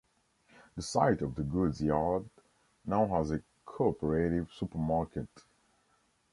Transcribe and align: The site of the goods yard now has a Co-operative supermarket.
The 0.75 0.81
site 0.81 1.21
of 1.21 1.35
the 1.35 1.43
goods 1.43 1.79
yard 1.79 2.27
now 2.87 3.05
has 3.05 3.29
a 3.29 3.43
Co-operative 3.65 4.49
supermarket. 4.51 5.27